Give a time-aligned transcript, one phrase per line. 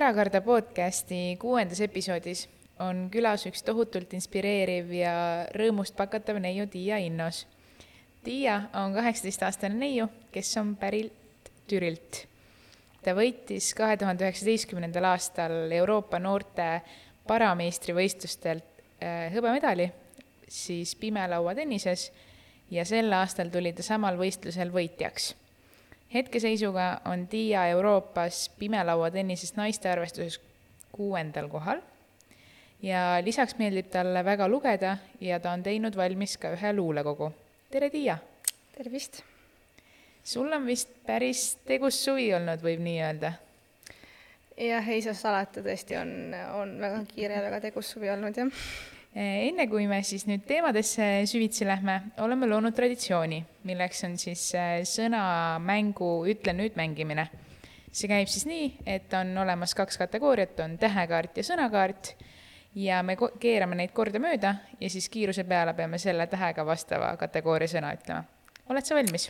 [0.00, 2.46] meie Ärakarda podcasti kuuendas episoodis
[2.80, 5.12] on külas üks tohutult inspireeriv ja
[5.52, 7.42] rõõmust pakatav neiu Tiia Innos.
[8.24, 12.24] Tiia on kaheksateistaastane neiu, kes on pärit Türilt.
[13.04, 16.80] ta võitis kahe tuhande üheksateistkümnendal aastal Euroopa noorte
[17.28, 19.90] parameistrivõistlustelt äh, hõbemedali
[20.48, 22.08] siis pimelauatennises
[22.70, 25.34] ja sel aastal tuli ta samal võistlusel võitjaks
[26.14, 30.40] hetkeseisuga on Tiia Euroopas pimelauatennises naiste arvestuses
[30.92, 31.80] kuuendal kohal
[32.82, 37.32] ja lisaks meeldib talle väga lugeda ja ta on teinud valmis ka ühe luulekogu.
[37.70, 38.18] tere, Tiia!
[38.76, 39.22] tervist!
[40.24, 43.32] sul on vist päris tegus suvi olnud, võib nii öelda?
[44.56, 48.64] jah, ei saa salata, tõesti on, on väga kiire ja väga tegus suvi olnud, jah
[49.14, 54.80] enne kui me siis nüüd teemadesse süvitsi lähme, oleme loonud traditsiooni, milleks on siis eh,
[54.86, 57.28] sõnamängu Ütle nüüd mängimine.
[57.90, 62.12] see käib siis nii, et on olemas kaks kategooriat, on tähekaart ja sõnakaart
[62.78, 67.90] ja me keerame neid kordamööda ja siis kiiruse peale peame selle tähega vastava kategooria sõna
[67.96, 68.22] ütlema.
[68.68, 69.28] oled sa valmis?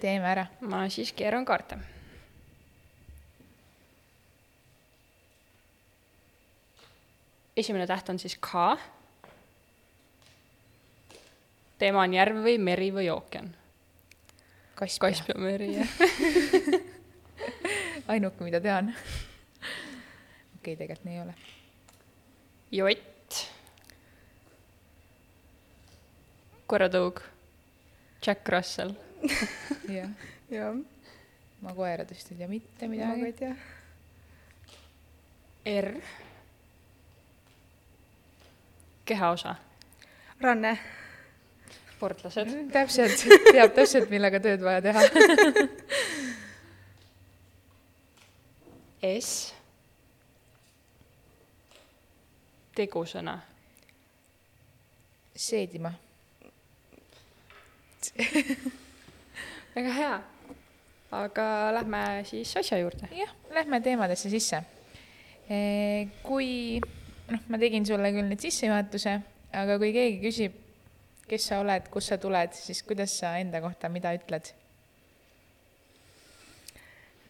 [0.00, 0.46] teeme ära.
[0.60, 1.80] ma siis keeran kaarte
[7.60, 8.76] esimene täht on siis K.
[11.80, 13.52] teema on järv või meri või ookean.
[14.74, 15.10] Kaspia.
[15.10, 16.90] Kaspia meri, jah
[18.10, 18.90] ainuke, mida tean.
[18.90, 21.34] okei okay,, tegelikult nii ei ole.
[22.70, 23.40] jott.
[26.70, 27.22] koeratõug.
[28.26, 28.92] Jack Russell.
[29.96, 30.10] jah.
[30.52, 30.80] jah.
[31.60, 33.10] ma koeradest ei tea mitte midagi.
[33.10, 33.54] ma ka ei tea.
[35.80, 35.88] R
[39.10, 39.54] kehaosa?
[40.40, 40.78] ranne.
[41.94, 42.48] sportlased.
[42.72, 45.00] Täpselt, teab täpselt, millega tööd vaja teha
[49.20, 49.54] S.
[52.76, 53.40] tegusõna.
[55.40, 55.90] seedima
[59.74, 60.14] väga hea.
[61.16, 61.46] aga
[61.76, 63.08] lähme siis asja juurde.
[63.16, 64.62] jah, lähme teemadesse sisse.
[66.22, 66.80] kui
[67.30, 69.18] noh, ma tegin sulle küll nüüd sissejuhatuse,
[69.62, 70.56] aga kui keegi küsib,
[71.30, 74.54] kes sa oled, kust sa tuled, siis kuidas sa enda kohta, mida ütled?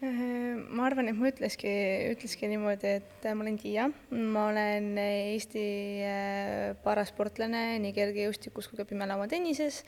[0.00, 1.70] ma arvan, et ma ütleski,
[2.14, 5.64] ütleski niimoodi, et ma olen Tiia, ma olen Eesti
[6.08, 9.82] äh, parasportlane nii kergejõustikus kui ka pimelauatennises.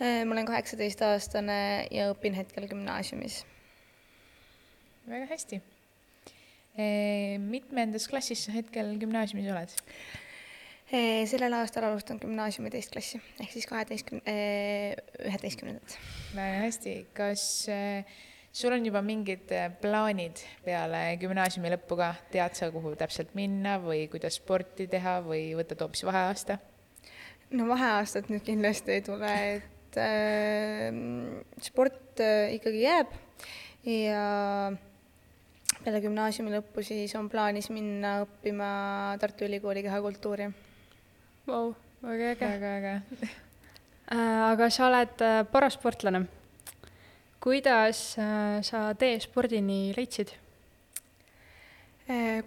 [0.00, 1.58] Äh, ma olen kaheksateistaastane
[1.92, 3.42] ja õpin hetkel gümnaasiumis.
[5.04, 5.60] väga hästi
[6.76, 9.74] mitmendas klassis sa hetkel gümnaasiumis oled?
[10.92, 14.32] sellel aastal alustan gümnaasiumi teist klassi ehk siis kaheteistkümne,
[15.24, 15.94] üheteistkümnendat.
[16.36, 17.44] väga hästi, kas
[18.52, 19.48] sul on juba mingid
[19.80, 25.54] plaanid peale gümnaasiumi lõppu ka, tead sa, kuhu täpselt minna või kuidas sporti teha või
[25.56, 26.58] võtad hoopis vaheaasta?
[27.56, 30.92] no vaheaastat nüüd kindlasti ei tule, et äh,
[31.64, 32.20] sport
[32.52, 33.16] ikkagi jääb
[33.88, 34.24] ja
[35.82, 38.68] peale gümnaasiumi lõppu siis on plaanis minna õppima
[39.20, 40.48] Tartu Ülikooli kehakultuuri.
[41.46, 41.72] Vau,
[42.02, 42.50] väga äge.
[42.52, 42.92] väga äge
[44.12, 46.26] äh, aga sa oled äh, parasportlane.
[47.42, 50.38] kuidas äh, sa tee spordini leidsid?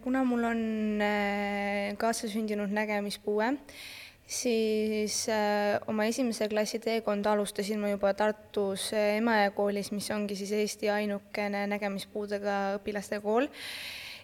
[0.03, 0.59] kuna mul on
[1.97, 3.47] kaasasündinud nägemispuue,
[4.27, 10.37] siis äh, oma esimese klassi teekonda alustasin ma juba Tartus äh, Emajõe koolis, mis ongi
[10.37, 13.47] siis Eesti ainukene nägemispuudega õpilaste kool.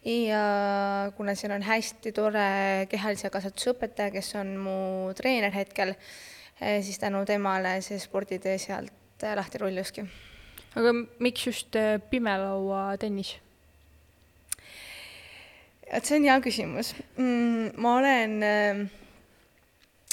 [0.06, 4.78] ja kuna siin on hästi tore kehalise kasvatuse õpetaja, kes on mu
[5.14, 10.06] treener hetkel äh,, siis tänu temale see sporditee sealt äh, lahti rulluski.
[10.76, 13.36] aga miks just äh, pimelauatennis?
[15.92, 17.78] et see on hea küsimus mm,.
[17.78, 18.84] ma olen äh,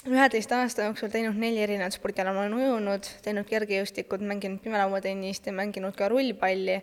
[0.06, 5.54] üheteist aasta jooksul teinud neli erinevat spordiala, ma olen ujunud, teinud kergejõustikut, mänginud pimelauatennist ja
[5.56, 6.78] mänginud ka rullpalli.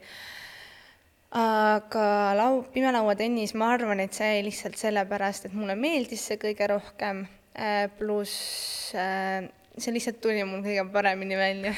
[1.36, 2.08] aga
[2.38, 7.26] lau-, pimelauatennis, ma arvan, et see lihtsalt sellepärast, et mulle meeldis see kõige rohkem,
[7.56, 9.48] äh, pluss äh,
[9.78, 11.74] see lihtsalt tuli mul kõige paremini välja.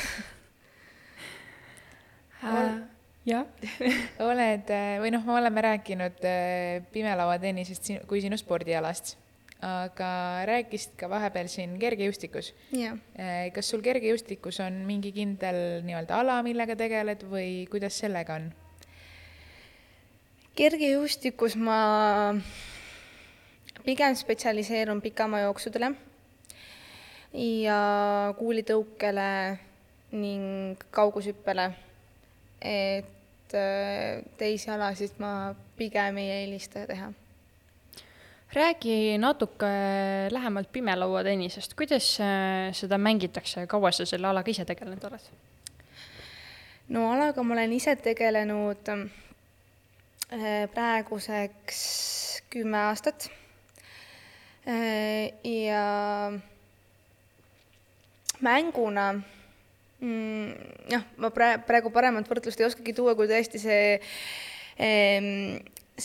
[2.46, 2.74] Äh,
[3.26, 3.48] jah.
[4.30, 6.28] Oled või noh, me oleme rääkinud
[6.94, 9.16] pimelauatennisest kui sinu spordialast
[9.62, 10.12] aga
[10.46, 12.54] rääkisid ka vahepeal siin kergejõustikus.
[12.74, 18.52] Eh, kas sul kergejõustikus on mingi kindel nii-öelda ala, millega tegeled või kuidas sellega on?
[20.58, 22.34] kergejõustikus ma
[23.86, 25.92] pigem spetsialiseerun pikamaajooksudele
[27.38, 27.82] ja
[28.40, 29.30] kuulitõukele
[30.18, 31.72] ning kaugushüppele.
[32.62, 37.12] et äh, teisi alasid ma pigem ei eelista teha.
[38.54, 39.68] Räägi natuke
[40.32, 45.30] lähemalt pimelauatennisest, kuidas äh, seda mängitakse, kaua sa selle alaga ise tegelenud oled?
[46.90, 51.82] no alaga ma olen ise tegelenud äh, praeguseks
[52.50, 53.30] kümme aastat.
[55.44, 55.84] ja
[58.40, 59.14] mänguna
[60.00, 60.52] mm,
[60.92, 63.96] jah, ma pra-, praegu paremat võrdlust ei oskagi tuua, kui tõesti see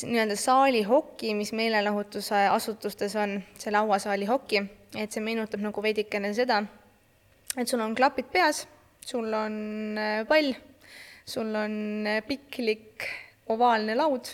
[0.01, 4.63] nii-öelda saalihoki, mis meelelahutuse asutustes on, see lauasaali hoki,
[4.97, 6.63] et see meenutab nagu veidikene seda,
[7.57, 8.65] et sul on klapid peas,
[9.05, 10.55] sul on äh, pall,
[11.29, 13.09] sul on äh, piklik
[13.53, 14.31] ovaalne laud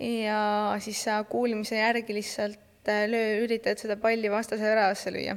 [0.00, 5.36] ja siis sa kuulmise järgi lihtsalt äh, löö, üritad seda palli vastase väravasse lüüa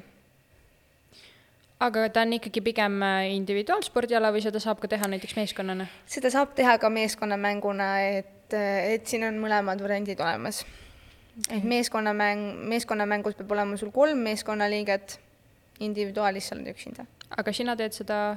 [1.85, 2.99] aga ta on ikkagi pigem
[3.35, 5.87] individuaalspordiala või seda saab ka teha näiteks meeskonnana?
[6.09, 10.65] seda saab teha ka meeskonnamänguna, et, et siin on mõlemad variandid olemas.
[11.51, 15.19] et meeskonnamäng, meeskonnamängus peab olema sul kolm meeskonnaliiget,
[15.79, 17.05] individuaalis sa oled üksinda.
[17.37, 18.35] aga sina teed seda?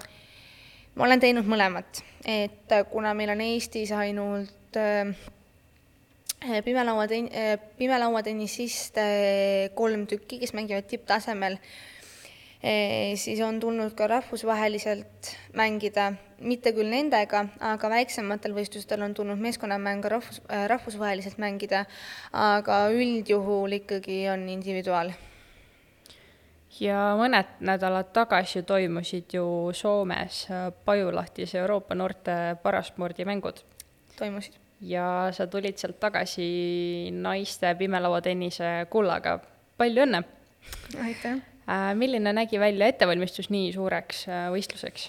[0.95, 5.15] ma olen teinud mõlemat, et kuna meil on Eestis ainult äh,
[6.65, 9.07] pimelauaten-, äh, pimelauatennisiste
[9.75, 11.57] kolm tükki, kes mängivad tipptasemel,
[13.15, 20.11] siis on tulnud ka rahvusvaheliselt mängida, mitte küll nendega, aga väiksematel võistlustel on tulnud meeskonnamänge
[20.13, 21.85] rahvus, äh, rahvusvaheliselt mängida,
[22.33, 25.13] aga üldjuhul ikkagi on individuaal.
[26.81, 29.45] ja mõned nädalad tagasi toimusid ju
[29.75, 33.65] Soomes äh, Pajulahtis Euroopa noorte paraspordimängud.
[34.17, 34.55] toimusid.
[34.81, 39.41] ja sa tulid sealt tagasi naiste pimelauatennise kullaga,
[39.77, 40.25] palju õnne!
[41.03, 41.52] aitäh!
[41.73, 45.09] Äh, milline nägi välja ettevalmistus nii suureks äh, võistluseks?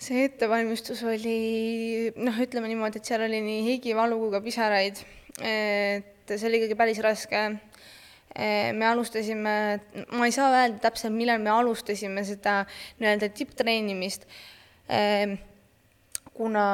[0.00, 5.02] see ettevalmistus oli noh, ütleme niimoodi, et seal oli nii higi, valu kui ka pisaraid.
[5.44, 7.42] et see oli ikkagi päris raske.
[8.32, 9.54] Äh, me alustasime,
[10.16, 12.62] ma ei saa öelda täpselt, millal me alustasime seda
[13.02, 14.26] nii-öelda tipptreenimist,
[16.34, 16.66] kuna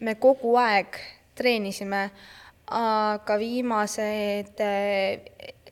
[0.00, 0.98] me kogu aeg
[1.38, 2.08] treenisime,
[2.82, 4.64] aga viimased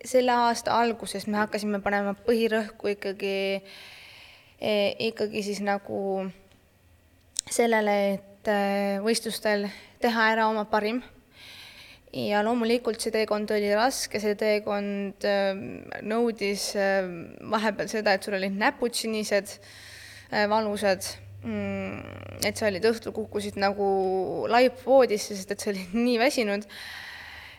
[0.05, 3.37] selle aasta alguses me hakkasime panema põhirõhku ikkagi,
[4.61, 6.31] eh, ikkagi siis nagu
[7.51, 9.69] sellele, et eh, võistlustel
[10.01, 11.03] teha ära oma parim.
[12.11, 15.51] ja loomulikult see teekond oli raske, see teekond eh,
[16.03, 16.73] nõudis
[17.53, 19.59] vahepeal seda, et sul olid näpud sinised,
[20.31, 21.07] valusad,
[21.43, 23.87] mm, et sa olid õhtul, kukkusid nagu
[24.51, 26.67] laip voodisse, sest et sa olid nii väsinud,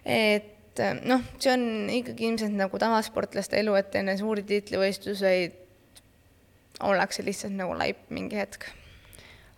[0.03, 1.63] et et äh, noh, see on
[1.93, 5.57] ikkagi ilmselt nagu tavasportlaste elu, et enne suuri tiitlivõistluseid
[6.87, 8.65] ollakse lihtsalt nagu laip mingi hetk.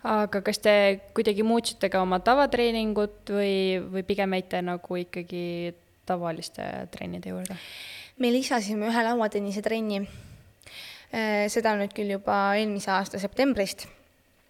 [0.04, 5.74] aga kas te kuidagi muutsite ka oma tavatreeningut või, või pigem jäite nagu ikkagi
[6.04, 6.62] tavaliste
[6.92, 7.56] trennide juurde?
[8.20, 10.04] me lisasime ühe lauatennise trenni.
[11.14, 13.86] Äh, seda nüüd küll juba eelmise aasta septembrist.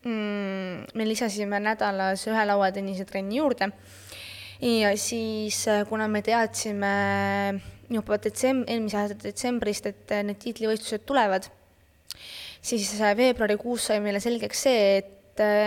[0.04, 3.70] Mm, me lisasime nädalas ühe lauatennise trenni juurde
[4.64, 6.92] ja siis, äh, kuna me teadsime
[7.92, 11.50] juba detsemb-, eelmise aasta detsembrist, et äh, need tiitlivõistlused tulevad,
[12.64, 15.12] siis äh, veebruarikuus sai meile selgeks see, et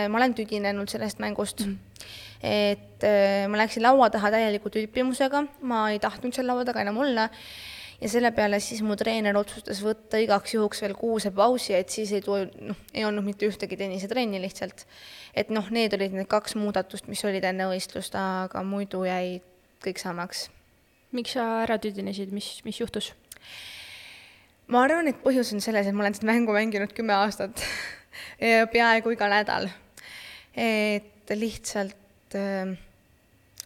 [0.08, 1.74] ma olen tüdinenud sellest mängust mm.
[2.40, 3.04] et
[3.52, 7.26] ma läksin laua taha täieliku tülpimusega, ma ei tahtnud seal laua taga enam olla
[8.00, 12.12] ja selle peale siis mu treener otsustas võtta igaks juhuks veel kuuse pausi, et siis
[12.16, 14.86] ei tule, noh, ei olnud mitte ühtegi tennisetrenni lihtsalt.
[15.38, 19.38] Et noh, need olid need kaks muudatust, mis olid enne võistlust, aga muidu jäi
[19.84, 20.48] kõik samaks.
[21.12, 23.12] miks sa ära tüdinesid, mis, mis juhtus?
[24.68, 27.62] ma arvan, et põhjus on selles, et ma olen seda mängu mänginud kümme aastat
[28.74, 29.70] peaaegu iga nädal.
[30.56, 32.76] et lihtsalt äh,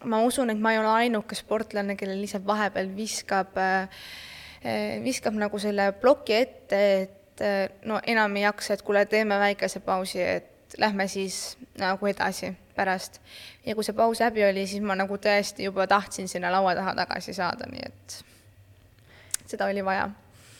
[0.03, 5.59] ma usun, et ma ei ole ainuke sportlane, kellel lihtsalt vahepeal viskab, äh, viskab nagu
[5.61, 10.52] selle ploki ette, et äh, no enam ei jaksa, et kuule, teeme väikese pausi, et
[10.77, 13.21] lähme siis nagu edasi pärast.
[13.65, 16.95] ja kui see paus läbi oli, siis ma nagu tõesti juba tahtsin sinna laua taha
[17.03, 18.17] tagasi saada, nii et
[19.45, 20.09] seda oli vaja.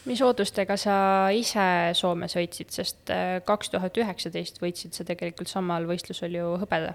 [0.06, 0.96] Mis ootustega sa
[1.32, 1.66] ise
[1.96, 6.92] Soomes võitsid, sest äh, kaks tuhat üheksateist võitsid sa tegelikult samal võistlusel ju hõbeda.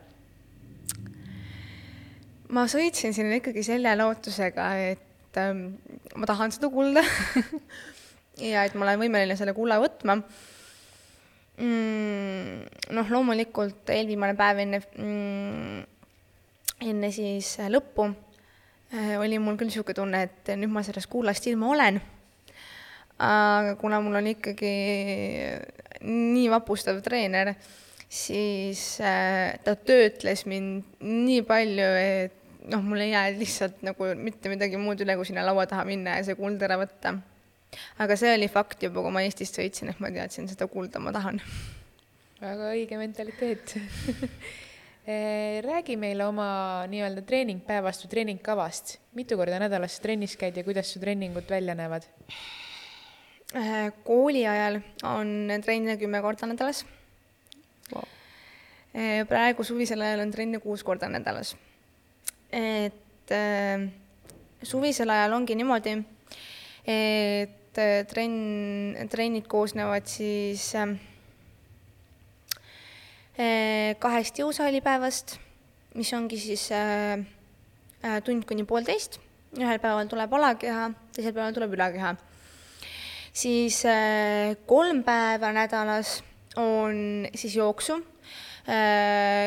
[2.52, 5.64] Ma sõitsin sinna ikkagi selle lootusega, et ähm,
[6.16, 7.02] ma tahan seda kulda
[8.52, 10.20] ja et ma olen võimeline selle kulla võtma
[11.58, 12.92] mm,.
[12.96, 15.82] noh, loomulikult eelviimane päev enne mm,,
[16.88, 21.72] enne siis lõppu äh, oli mul küll niisugune tunne, et nüüd ma sellest kullast ilma
[21.74, 22.00] olen.
[23.18, 24.74] aga kuna mul on ikkagi
[26.06, 27.54] nii vapustav treener,
[28.08, 32.38] siis äh, ta töötles mind nii palju, et
[32.68, 36.18] noh, mul ei jää lihtsalt nagu mitte midagi muud üle, kui sinna laua taha minna
[36.18, 37.16] ja see kuld ära võtta.
[38.02, 41.12] Aga see oli fakt juba, kui ma Eestist sõitsin, et ma teadsin, seda kulda ma
[41.14, 41.40] tahan.
[42.40, 43.74] väga õige mentaliteet
[45.10, 46.48] eh, räägi meile oma
[46.90, 48.98] nii-öelda treeningpäevast või treeningkavast.
[49.18, 52.08] mitu korda nädalas sa trennis käid ja kuidas su treeningud välja näevad?
[53.56, 56.84] Äh, kooli ajal on trenne kümme korda nädalas
[57.92, 58.04] wow..
[58.94, 61.56] Äh, praegu suvisel ajal on trenne kuus korda nädalas.
[62.52, 63.04] et
[64.62, 65.94] suvisel ajal ongi niimoodi,
[66.88, 70.94] et äh, trenn, trennid koosnevad siis äh,
[74.02, 75.38] kahest jõusaalipäevast,
[75.98, 77.22] mis ongi siis äh,
[78.26, 79.20] tund kuni poolteist.
[79.58, 82.16] ühel päeval tuleb alakeha, teisel päeval tuleb ülakeha
[83.32, 83.80] siis
[84.68, 86.18] kolm päeva nädalas
[86.60, 87.96] on siis jooksu,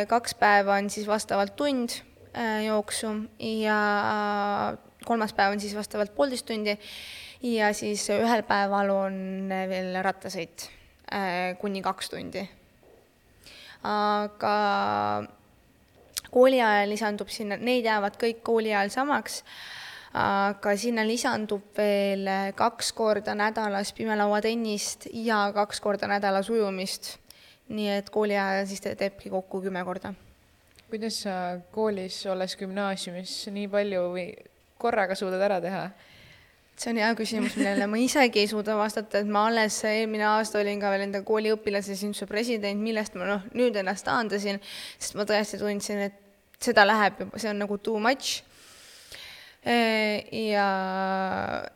[0.08, 2.02] kaks päeva on siis vastavalt tund
[2.66, 3.14] jooksu
[3.62, 3.78] ja
[5.06, 6.78] kolmas päev on siis vastavalt poolteist tundi
[7.44, 9.16] ja siis ühel päeval on
[9.50, 10.70] veel rattasõit
[11.60, 12.44] kuni kaks tundi.
[13.84, 14.56] aga
[16.32, 19.42] kooli ajal lisandub sinna, need jäävad kõik kooli ajal samaks
[20.14, 27.18] aga sinna lisandub veel kaks korda nädalas pimelauatennist ja kaks korda nädalas ujumist.
[27.72, 30.14] nii et kooli ajal siis te teebki kokku kümme korda.
[30.90, 34.26] kuidas sa koolis, olles gümnaasiumis, nii palju või
[34.78, 35.90] korraga suudad ära teha?
[36.82, 40.62] See on hea küsimus, millele ma isegi ei suuda vastata, et ma alles eelmine aasta
[40.62, 44.58] olin ka veel enda kooli õpilasesinduse president, millest ma noh, nüüd ennast taandasin,
[44.98, 46.18] sest ma tõesti tundsin, et
[46.62, 48.42] seda läheb juba, see on nagu too much
[49.62, 50.66] Äh, ja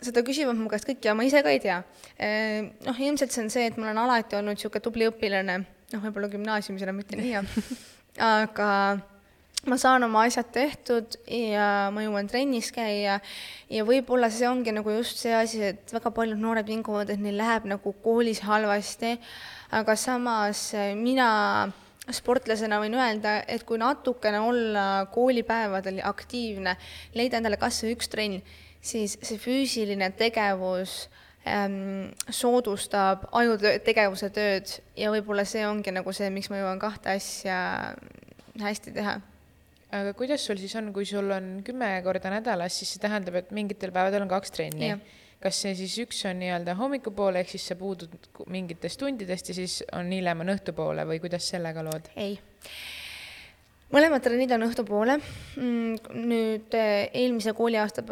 [0.02, 1.84] seda küsivad mu käest kõik ja ma ise ka ei tea.
[2.18, 5.60] Äh, noh, ilmselt see on see, et ma olen alati olnud niisugune tubli õpilane,
[5.94, 7.44] noh, võib-olla gümnaasiumis enam mitte nii,
[8.26, 8.70] aga
[9.66, 13.18] ma saan oma asjad tehtud ja ma jõuan trennis käia.
[13.72, 17.38] Ja võib-olla see ongi nagu just see asi, et väga paljud noored vinguvad, et neil
[17.40, 19.16] läheb nagu koolis halvasti,
[19.76, 20.68] aga samas
[21.00, 21.30] mina
[22.14, 26.76] sportlasena võin öelda, et kui natukene olla koolipäevadel aktiivne,
[27.18, 28.42] leida endale kas või üks trenn,
[28.86, 31.08] siis see füüsiline tegevus
[31.50, 34.78] ähm, soodustab ajutegevuse tööd.
[34.94, 37.58] Ja võib-olla see ongi nagu see, miks ma jõuan kahte asja
[38.62, 39.24] hästi teha
[39.96, 43.54] aga kuidas sul siis on, kui sul on kümme korda nädalas, siis see tähendab, et
[43.56, 44.96] mingitel päevadel on kaks trenni?
[45.46, 48.14] kas see siis üks on nii-öelda hommikupoole, ehk siis sa puudud
[48.52, 52.08] mingitest tundidest ja siis on hiljem on õhtupoole või kuidas sellega lood?
[52.16, 52.38] ei.
[53.94, 55.20] mõlemad trennid on õhtupoole.
[55.60, 58.06] Mm, nüüd eh, eelmise kooliaasta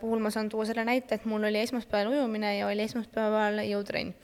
[0.00, 4.14] puhul ma saan tuua selle näite, et mul oli esmaspäeval ujumine ja oli esmaspäeval jõutrenn.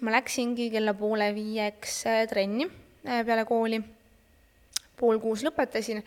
[0.00, 3.82] ma läksingi kella poole viieks eh, trenni eh, peale kooli,
[5.00, 6.02] pool kuus lõpetasin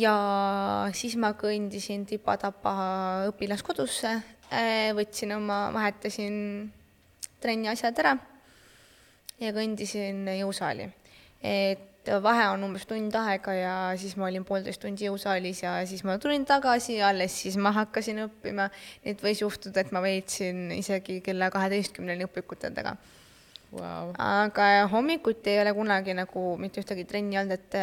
[0.00, 0.14] ja
[0.96, 2.74] siis ma kõndisin tipa-tapa
[3.30, 4.16] õpilaskodusse,
[4.50, 6.34] äh, võtsin oma, vahetasin
[7.40, 8.16] trenni asjad ära
[9.40, 10.90] ja kõndisin jõusaali.
[11.42, 16.02] et vahe on umbes tund aega ja siis ma olin poolteist tundi jõusaalis ja siis
[16.04, 18.70] ma tulin tagasi ja alles siis ma hakkasin õppima.
[19.04, 22.96] et võis juhtuda, et ma veetsin isegi kella kaheteistkümneni õpikute taga
[23.72, 24.12] wow..
[24.18, 27.78] aga hommikuti ei ole kunagi nagu mitte ühtegi trenni olnud, et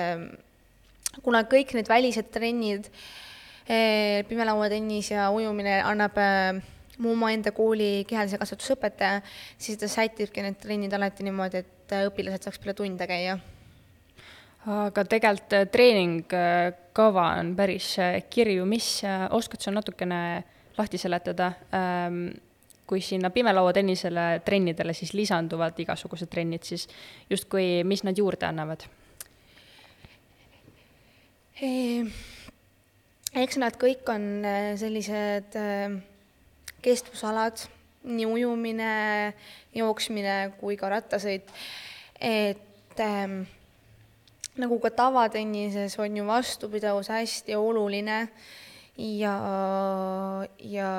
[1.24, 2.90] kuna kõik need välised trennid,
[3.68, 6.62] eh, pimelauatennis ja ujumine annab eh,
[6.98, 9.22] mu omaenda kooli kehalise kasvatuse õpetaja,
[9.58, 13.38] siis ta sätibki need trennid alati niimoodi, et eh, õpilased saaks peale tunde käia.
[14.68, 17.94] aga tegelikult treeningkava on päris
[18.30, 19.00] kirju, mis,
[19.32, 20.44] oskad sa natukene
[20.78, 22.26] lahti seletada, ehm,
[22.88, 26.88] kui sinna pimelauatennisele trennidele siis lisanduvad igasugused trennid, siis
[27.30, 28.88] justkui, mis nad juurde annavad?
[33.38, 35.98] eks nad kõik on äh, sellised äh,
[36.86, 37.64] kestvusalad,
[38.08, 38.92] nii ujumine,
[39.76, 41.50] jooksmine kui ka rattasõit,
[42.22, 43.42] et ähm,
[44.58, 48.20] nagu ka tavatennises on ju vastupidavus hästi oluline
[48.98, 49.36] ja,
[50.60, 50.92] ja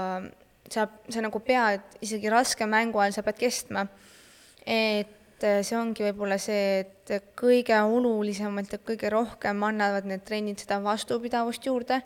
[0.70, 3.87] sa, sa nagu pead isegi raske mängu ajal, sa pead kestma.
[4.66, 10.25] et et äh, see ongi võib-olla see, et kõige olulisemalt ja kõige rohkem annavad need
[10.26, 12.00] trennid seda vastupidavust juurde.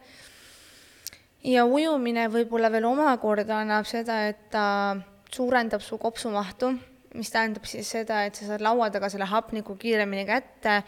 [1.43, 4.97] ja ujumine võib-olla veel omakorda annab seda, et ta
[5.33, 6.75] suurendab su kopsumahtu,
[7.15, 10.83] mis tähendab siis seda, et sa saad laua taga selle hapniku kiiremini kätte,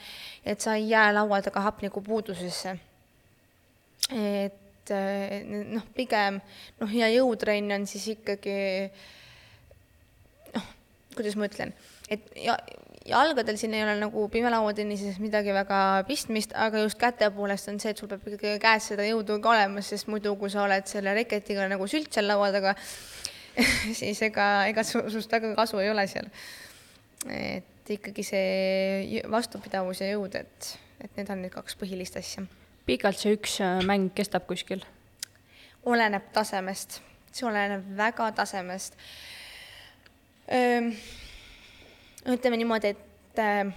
[0.44, 2.76] et sa ei jää laua taga hapniku puudusesse.
[4.84, 6.40] Et äh, noh, pigem
[6.80, 8.56] noh, ja jõutrenn on siis ikkagi
[10.54, 10.70] noh,
[11.16, 11.74] kuidas ma ütlen
[12.12, 12.56] et ja
[13.04, 17.92] jalgadel siin ei ole nagu pimelauatennises midagi väga pistmist, aga just käte poolest on see,
[17.92, 21.14] et sul peab ikkagi käes seda jõudu ka olemas, sest muidu, kui sa oled selle
[21.16, 22.74] reketiga nagu sült seal laua taga,
[24.00, 26.30] siis ega, ega sinust väga kasu ei ole seal.
[27.28, 30.74] et ikkagi see vastupidavus ja jõud, et,
[31.04, 32.46] et need on need kaks põhilist asja.
[32.86, 34.84] Pikalt see üks äh, mäng kestab kuskil?
[35.84, 37.00] oleneb tasemest,
[37.32, 38.94] see oleneb väga tasemest.
[42.24, 43.68] Ütleme niimoodi, et äh,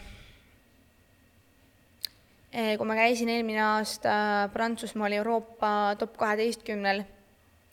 [2.80, 4.14] kui ma käisin eelmine aasta
[4.54, 7.04] Prantsusmaal Euroopa top kaheteistkümnel,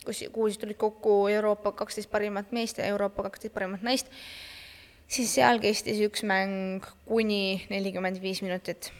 [0.02, 4.10] kus, kuhu siis tulid kokku Euroopa kaksteist parimat meest ja Euroopa kaksteist parimat naist,
[5.06, 8.90] siis seal kestis üks mäng kuni nelikümmend viis minutit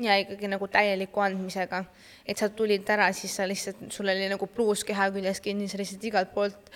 [0.00, 1.84] ja ikkagi nagu täieliku andmisega.
[2.26, 5.78] et sa tulid ära, siis sa lihtsalt, sul oli nagu pluus keha küljes kinni, sa
[5.78, 6.70] lihtsalt igalt poolt,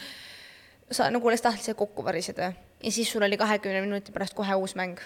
[0.90, 4.75] sa nagu alles tahtsid kokku variseda ja siis sul oli kahekümne minuti pärast kohe uus
[4.75, 4.99] mäng.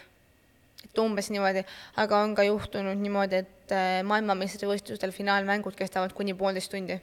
[0.84, 1.64] et umbes niimoodi,
[1.96, 7.00] aga on ka juhtunud niimoodi, et äh, maailmameistrivõistlustel finaalmängud kestavad kuni poolteist tundi.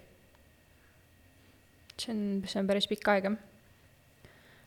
[2.02, 3.38] see on, see on päris pikk aeg, jah.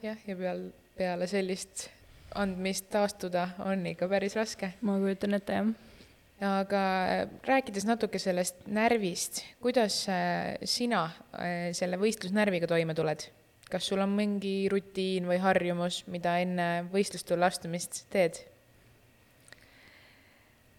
[0.03, 0.65] jah, ja peal,
[0.97, 1.89] peale sellist
[2.35, 4.73] andmist taastuda on ikka päris raske.
[4.81, 5.90] ma kujutan ette, jah
[6.41, 6.83] aga
[7.45, 10.07] rääkides natuke sellest närvist, kuidas
[10.65, 11.03] sina
[11.77, 13.27] selle võistlusnärviga toime tuled?
[13.71, 18.41] kas sul on mingi rutiin või harjumus, mida enne võistlustule astumist teed?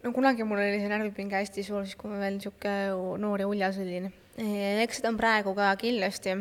[0.04, 3.50] no kunagi mul oli see närvipinge hästi suur, siis kui ma veel niisugune noor ja
[3.50, 4.10] uljas olin.
[4.38, 6.36] eks seda on praegu ka kindlasti,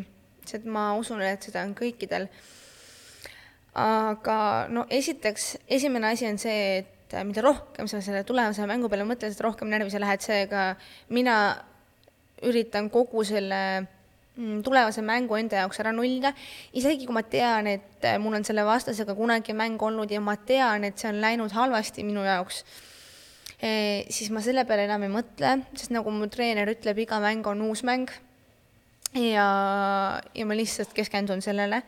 [0.49, 2.29] sest ma usun, et seda on kõikidel.
[3.77, 4.39] aga
[4.73, 6.97] no esiteks, esimene asi on see, et
[7.27, 10.67] mida rohkem sa selle tulevase mängu peale mõtled, seda rohkem närvi sa lähed, seega
[11.11, 11.37] mina
[12.47, 13.61] üritan kogu selle
[14.41, 16.31] Mm, tulevase mängu enda jaoks ära nullida,
[16.73, 20.37] isegi kui ma tean, et äh, mul on selle vastasega kunagi mäng olnud ja ma
[20.49, 22.63] tean, et see on läinud halvasti minu jaoks,
[23.59, 27.45] eh, siis ma selle peale enam ei mõtle, sest nagu mu treener ütleb, iga mäng
[27.53, 28.09] on uus mäng.
[29.19, 29.49] Ja,
[30.33, 31.83] ja ma lihtsalt keskendun sellele,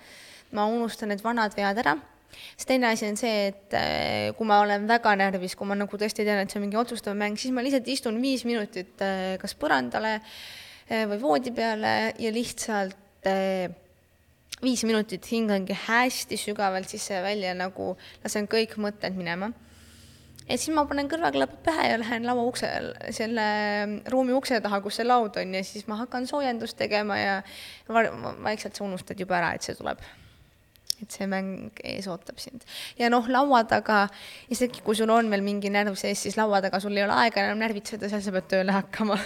[0.53, 1.95] ma unustan need vanad vead ära
[2.33, 5.99] siis teine asi on see, et äh, kui ma olen väga närvis, kui ma nagu
[6.01, 9.35] tõesti tean, et see on mingi otsustav mäng, siis ma lihtsalt istun viis minutit äh,
[9.43, 12.99] kas põrandale äh, või voodi peale ja lihtsalt
[14.63, 17.93] viis minutit hingangi hästi sügavalt sisse ja välja, nagu
[18.25, 19.53] lasen kõik mõtted minema.
[20.49, 22.67] ja siis ma panen kõrvaklapid pähe ja lähen laua ukse,
[23.15, 23.45] selle
[24.11, 27.37] ruumi ukse taha, kus see laud on ja siis ma hakkan soojendust tegema ja
[27.89, 30.03] vaikselt sa unustad juba ära, et see tuleb
[31.03, 32.67] et see mäng ees ootab sind.
[32.99, 34.05] ja noh, laua taga,
[34.51, 37.47] isegi kui sul on veel mingi närv sees, siis laua taga sul ei ole aega
[37.47, 39.19] enam närvitseda, seal sa pead tööle hakkama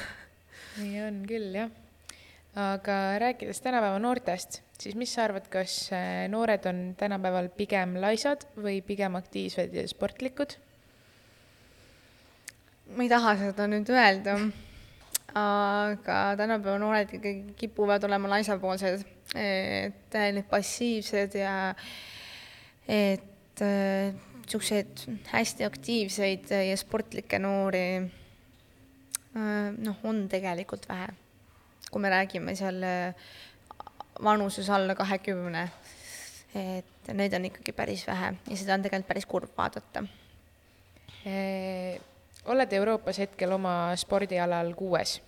[0.81, 1.73] nii on küll, jah.
[2.57, 8.47] aga rääkides tänapäeva noortest, siis mis sa arvad, kas äh, noored on tänapäeval pigem laisad
[8.57, 10.57] või pigem aktiivsed ja sportlikud?
[12.97, 14.37] ma ei taha seda nüüd öelda,
[15.37, 19.03] aga tänapäeva noored ikkagi kipuvad olema laisapoolsed,
[19.37, 21.57] et need passiivsed ja
[22.89, 27.87] et niisuguseid äh, hästi aktiivseid ja sportlikke noori
[29.37, 31.09] Äh, noh, on tegelikult vähe.
[31.91, 32.83] kui me räägime seal
[34.25, 35.63] vanuses alla kahekümne,
[36.55, 40.03] et neid on ikkagi päris vähe ja seda on tegelikult päris kurb vaadata.
[42.53, 45.19] Oled Euroopas hetkel oma spordialal kuues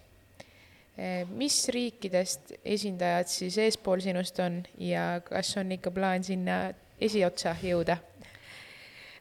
[0.96, 1.24] e,.
[1.31, 6.61] mis riikidest esindajad siis eespool sinust on ja kas on ikka plaan sinna
[7.00, 7.98] esiotsa jõuda?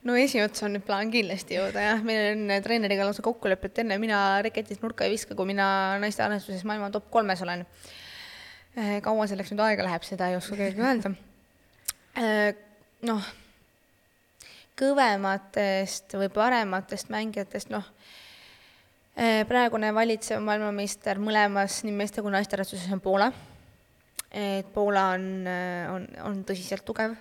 [0.07, 3.97] no esiotsa on nüüd plaan kindlasti jõuda jah, meil on treeneriga lausa kokkulepe, et enne
[4.01, 5.67] mina reketit nurka ei viska, kui mina
[6.01, 7.65] naiste arvestuses maailma top kolmes olen.
[8.77, 11.11] Eh, kaua selleks nüüd aega läheb, seda ei oska keegi öelda.
[12.21, 12.51] Eh,
[13.09, 13.31] noh,
[14.77, 17.85] kõvematest või parematest mängijatest, noh,
[19.15, 23.31] eh, praegune valitsev maailmameister mõlemas nii meeste kui naiste arvestuses on Poola.
[24.31, 25.47] et Poola on,
[25.93, 27.15] on, on tõsiselt tugev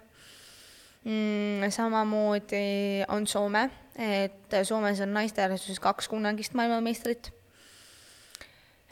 [1.06, 1.70] mm,.
[1.70, 7.30] samamoodi on Soome, et Soomes on naiste arvestuses kaks kunagist maailmameistrit.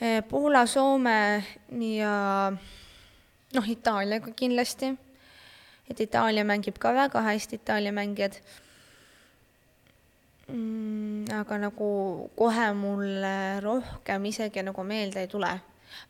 [0.01, 2.15] Eh, Poola, Soome ja
[3.55, 4.95] noh, Itaaliaga kindlasti,
[5.91, 8.39] et Itaalia mängib ka väga hästi, Itaalia mängijad
[10.49, 11.31] mm,.
[11.41, 11.89] aga nagu
[12.37, 15.55] kohe mulle rohkem isegi nagu meelde ei tule.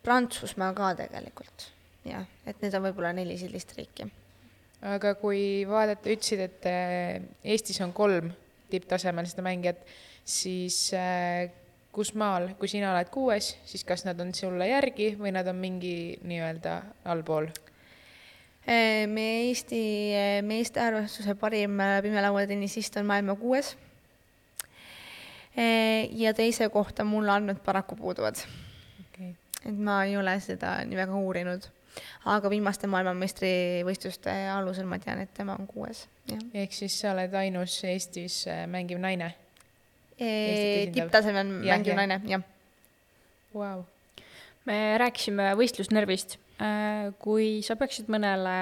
[0.01, 1.67] Prantsusmaa ka tegelikult,
[2.07, 4.07] jah, et need on võib-olla neli sellist riiki
[4.85, 8.31] aga kui vaadata, ütlesid, et äh, Eestis on kolm
[8.71, 9.81] tipptasemel seda mängijat,
[10.25, 11.47] siis äh,
[11.95, 15.61] kus maal, kui sina oled kuues, siis kas nad on sulle järgi või nad on
[15.61, 15.95] mingi
[16.27, 17.49] nii-öelda allpool?
[18.65, 19.81] Meie Eesti
[20.41, 23.75] meeste arvestuse parim pimelauatennisist on maailma kuues.
[26.11, 28.41] ja teise kohta mul andmed paraku puuduvad
[29.05, 29.31] okay..
[29.65, 31.69] et ma ei ole seda nii väga uurinud
[32.31, 36.05] aga viimaste maailmameistrivõistluste alusel ma tean, et tema on kuues.
[36.53, 39.33] ehk siis sa oled ainus Eestis äh, mängiv naine?
[40.17, 41.99] tipptasemel mängiv ja.
[41.99, 42.43] naine, jah
[43.55, 43.83] wow..
[44.65, 46.39] me rääkisime võistlusnärvist.
[46.55, 48.55] Äh, kui sa peaksid mõnele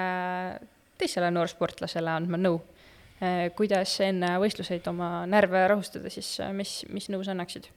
[0.98, 2.58] teisele noorsportlasele andma nõu,
[3.22, 7.70] äh, kuidas enne võistluseid oma närve rahustada, siis mis, mis nõu sa annaksid?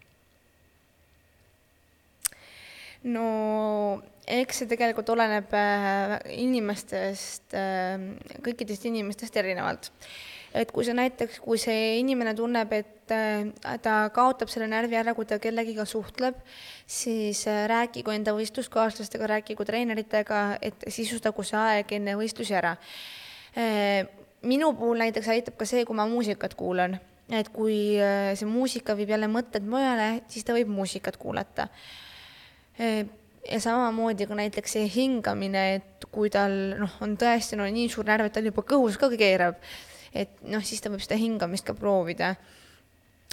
[3.07, 3.27] no
[4.27, 7.95] eks see tegelikult oleneb äh, inimestest, äh,
[8.45, 9.91] kõikidest inimestest erinevalt.
[10.57, 13.49] Et kui sa näiteks, kui see inimene tunneb, et äh,
[13.83, 16.39] ta kaotab selle närvi ära, kui ta kellegiga suhtleb,
[16.89, 22.77] siis rääkigu enda võistluskaaslastega, rääkigu treeneritega, et sisustagu see aeg enne võistlusi ära.
[24.47, 26.99] minu puhul näiteks aitab ka see, kui ma muusikat kuulan,
[27.33, 27.97] et kui
[28.37, 31.67] see muusika viib jälle mõtted mujale, siis ta võib muusikat kuulata.
[32.77, 38.05] Ja samamoodi ka näiteks see hingamine, et kui tal noh, on tõesti no nii suur
[38.07, 39.57] närv, et tal juba kõhus ka keerab,
[40.13, 42.35] et noh, siis ta võib seda hingamist ka proovida.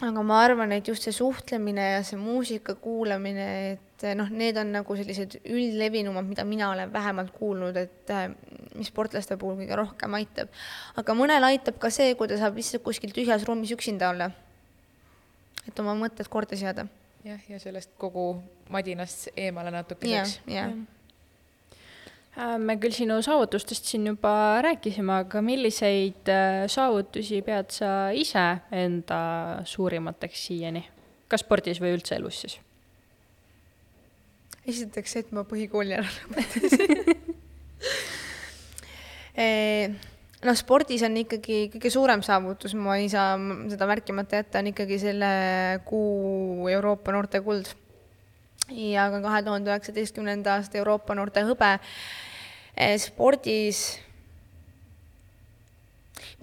[0.02, 4.72] aga ma arvan, et just see suhtlemine ja see muusika kuulamine, et noh, need on
[4.74, 8.10] nagu sellised üldlevinumad, mida mina olen vähemalt kuulnud, et
[8.74, 10.50] mis sportlaste puhul kõige rohkem aitab.
[10.96, 14.30] aga mõnel aitab ka see, kui ta saab lihtsalt kuskil tühjas ruumis üksinda olla.
[15.68, 16.88] et oma mõtted korda seada
[17.24, 20.40] jah, ja sellest kogu madinast eemale natukeseks.
[20.46, 20.82] jah, jah äh,
[22.58, 29.18] me küll sinu saavutustest siin juba rääkisime, aga milliseid äh, saavutusi pead sa ise enda
[29.68, 30.84] suurimateks siiani,
[31.30, 32.58] kas spordis või üldse elus siis?
[34.64, 37.22] esiteks see, et ma põhikooli ära lõpetasin
[40.44, 43.36] noh, spordis on ikkagi kõige suurem saavutus, ma ei saa
[43.72, 45.30] seda märkimata jätta, on ikkagi selle
[45.88, 47.72] kuu Euroopa noorte kuld.
[48.70, 53.84] Ja ka kahe tuhande üheksateistkümnenda aasta Euroopa noorte hõbe eh, spordis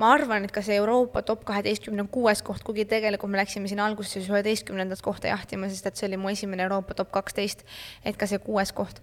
[0.02, 3.82] ma arvan, et ka see Euroopa top kaheteistkümne kuues koht, kuigi tegelikult me läksime siin
[3.84, 7.66] alguses üheteistkümnendat kohta jahtima, sest et see oli mu esimene Euroopa top kaksteist,
[8.06, 9.02] et ka see kuues koht.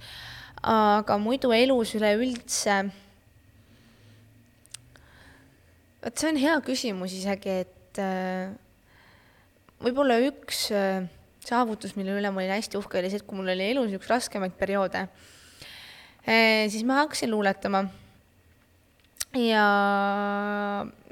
[0.62, 2.80] aga muidu elus üleüldse
[6.02, 8.50] vot see on hea küsimus isegi, et äh,
[9.82, 11.06] võib-olla üks äh,
[11.48, 14.10] saavutus, mille üle ma olin hästi uhke, oli see, et kui mul oli elus üks
[14.10, 17.86] raskemaid perioode äh,, siis ma hakkasin luuletama.
[19.38, 19.66] ja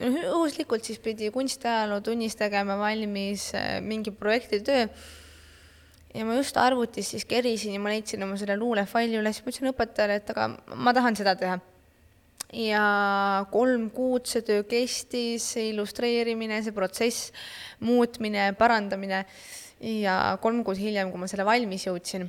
[0.01, 4.89] juhuslikult siis pidi kunstiajaloo tunnis tegema valmis äh, mingi projektitöö
[6.17, 9.73] ja ma just arvutis siis kerisin ja ma leidsin oma selle luulefaili üles, ma ütlesin
[9.73, 11.59] õpetajale, et aga ma tahan seda teha.
[12.57, 12.83] Ja
[13.51, 17.33] kolm kuud see töö kestis, illustreerimine, see protsess,
[17.85, 19.25] muutmine, parandamine
[19.81, 22.27] ja kolm kuud hiljem, kui ma selle valmis jõudsin,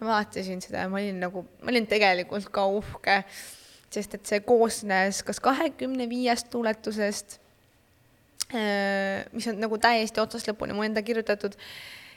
[0.00, 3.20] ma vaatasin seda ja ma olin nagu, ma olin tegelikult ka uhke,
[3.92, 7.38] sest et see koosnes kas kahekümne viiest luuletusest,
[8.52, 11.56] äh, mis on nagu täiesti otsast lõpuni mu enda kirjutatud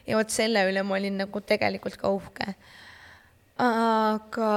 [0.09, 2.53] ja vot selle üle ma olin nagu tegelikult ka uhke.
[3.59, 4.51] aga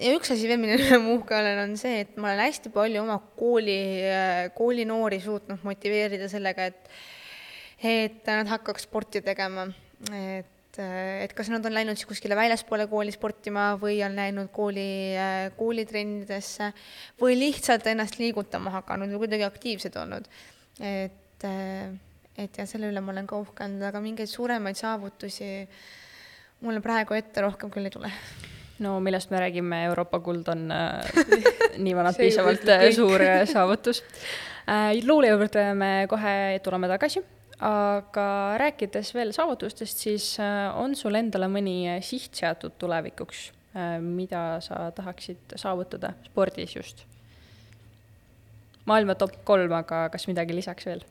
[0.00, 2.72] ja üks asi veel, mille üle ma uhke olen, on see, et ma olen hästi
[2.74, 3.78] palju oma kooli,
[4.56, 6.90] koolinoori suutnud motiveerida sellega, et
[7.86, 9.66] et nad hakkaks sporti tegema,
[10.16, 14.86] et, et kas nad on läinud siis kuskile väljaspoole kooli sportima või on läinud kooli,
[15.58, 16.70] koolitrennidesse
[17.20, 20.32] või lihtsalt ennast liigutama hakanud või kuidagi aktiivsed olnud.
[20.80, 21.48] et,
[22.40, 25.52] et ja selle üle ma olen ka uhke olnud, aga mingeid suuremaid saavutusi
[26.64, 28.12] mulle praegu ette rohkem küll ei tule
[28.78, 31.04] no millest me räägime, Euroopa kuld on äh,
[31.78, 34.02] nii vanalt piisavalt äh, suur äh, saavutus
[34.68, 34.92] äh,.
[35.06, 37.22] luule juurde me kohe tuleme tagasi,
[37.64, 38.28] aga
[38.60, 44.90] rääkides veel saavutustest, siis äh, on sul endale mõni siht seatud tulevikuks äh,, mida sa
[44.96, 47.04] tahaksid saavutada spordis just?
[48.86, 51.02] maailma top kolm, aga kas midagi lisaks veel?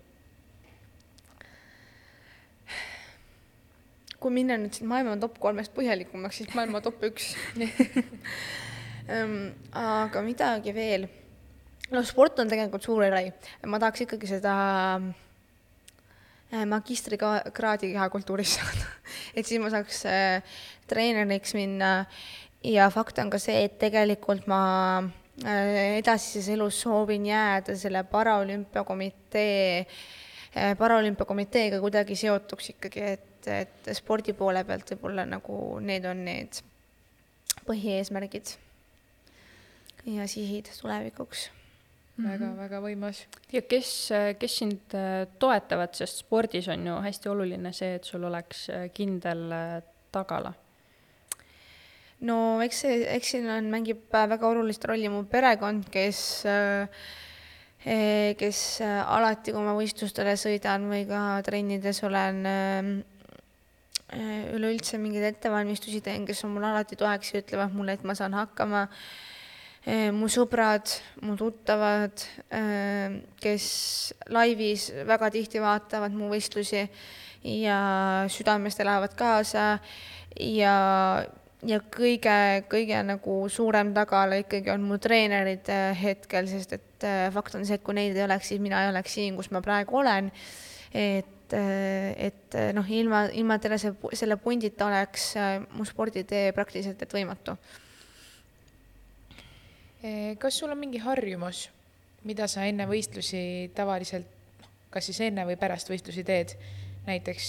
[4.26, 7.36] Kui minna nüüd siin maailma top kolmest põhjalikumaks, siis maailma top üks.
[9.06, 11.04] Ehm, aga midagi veel.
[11.94, 13.28] no sport on tegelikult suur erai,
[13.70, 14.54] ma tahaks ikkagi seda
[16.50, 18.88] äh, magistrikraadi kehakultuuris saada.
[19.38, 20.58] Et siis ma saaks äh,
[20.90, 21.92] treeneriks minna.
[22.66, 24.64] Ja fakt on ka see, et tegelikult ma
[25.46, 29.86] äh, edasises elus soovin jääda selle paraolümpiakomitee,
[30.82, 36.62] paraolümpiakomiteega kuidagi seotuks ikkagi, et et, et spordi poole pealt võib-olla nagu need on need
[37.66, 38.56] põhieesmärgid
[40.06, 41.50] ja sihid tulevikuks
[42.22, 43.26] väga-väga võimas.
[43.52, 43.90] ja kes,
[44.40, 48.88] kes sind äh, toetavad, sest spordis on ju hästi oluline see, et sul oleks äh,
[48.96, 49.82] kindel äh,
[50.16, 50.54] tagala?
[52.26, 56.24] no eks see, eks siin on, mängib väga olulist rolli mu perekond, kes
[57.86, 62.40] kes alati, kui ma võistlustele sõidan või ka trennides olen,
[64.14, 68.36] üleüldse mingeid ettevalmistusi teen, kes on mul alati toeks ja ütlevad mulle, et ma saan
[68.38, 68.86] hakkama
[69.86, 70.90] Eh, mu sõbrad,
[71.22, 73.66] mu tuttavad, eh, kes
[74.34, 76.88] laivis väga tihti vaatavad mu võistlusi
[77.46, 79.66] ja südamest elavad kaasa
[80.42, 80.74] ja,
[81.62, 85.70] ja kõige, kõige nagu suurem tagala ikkagi on mu treenerid
[86.02, 89.20] hetkel, sest et fakt on see, et kui neid ei oleks, siis mina ei oleks
[89.20, 90.34] siin, kus ma praegu olen.
[90.98, 95.34] et, et noh, ilma, ilma selle, selle pundita oleks
[95.76, 97.54] mu sporditee praktiliselt et võimatu
[100.06, 101.70] Eh, kas sul on mingi harjumus,
[102.30, 104.28] mida sa enne võistlusi tavaliselt,
[104.62, 106.54] noh, kas siis enne või pärast võistlusi teed?
[107.06, 107.48] näiteks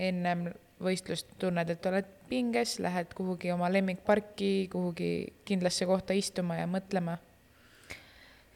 [0.00, 0.46] ennem
[0.80, 5.10] võistlust tunned, et oled pinges, lähed kuhugi oma lemmikparki, kuhugi
[5.44, 7.18] kindlasse kohta istuma ja mõtlema?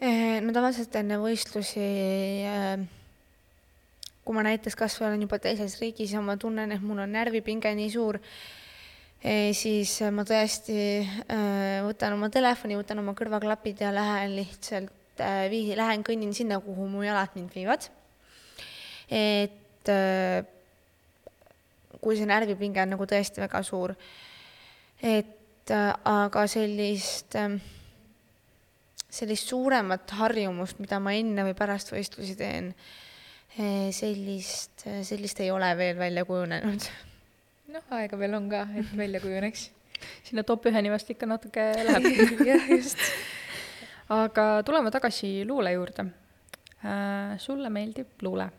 [0.00, 1.88] Eh, no tavaliselt enne võistlusi,
[2.48, 2.86] eh,
[4.26, 7.12] kui ma näiteks kas või olen juba teises riigis ja ma tunnen, et mul on
[7.14, 8.18] närvipinge nii suur,
[9.54, 15.78] siis ma tõesti äh, võtan oma telefoni, võtan oma kõrvaklapid ja lähen lihtsalt äh, vii-,
[15.78, 17.88] lähen kõnnin sinna, kuhu mu jalad mind viivad.
[19.06, 19.62] et
[22.02, 23.94] kui see närvipinge on nagu tõesti väga suur,
[25.02, 27.36] et aga sellist,
[29.18, 32.72] sellist suuremat harjumust, mida ma enne või pärast võistlusi teen,
[33.56, 36.88] sellist, sellist ei ole veel välja kujunenud
[37.72, 39.70] noh, aega veel on ka, et välja kujuneks.
[40.26, 42.04] sinna top üheni vast ikka natuke läheb
[42.46, 43.00] jah, just.
[44.12, 46.06] aga tuleme tagasi luule juurde
[46.84, 47.36] äh,.
[47.42, 48.50] sulle meeldib luule.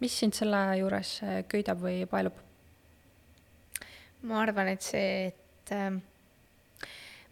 [0.00, 2.40] mis sind selle juures köidab või paelub?
[4.24, 5.90] ma arvan, et see, et äh,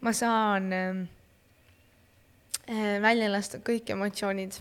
[0.01, 0.93] ma saan äh,
[3.01, 4.59] välja lasta kõik emotsioonid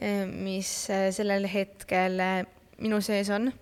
[0.00, 2.42] mis äh, sellel hetkel äh,
[2.78, 3.52] minu sees on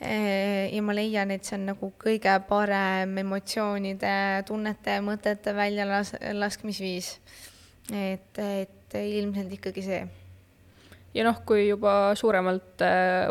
[0.00, 7.14] Eh, ja ma leian, et see on nagu kõige parem emotsioonide, tunnete mõtete väljalaskmisviis.
[7.94, 10.02] et, et ilmselt ikkagi see.
[11.14, 12.84] ja noh, kui juba suuremalt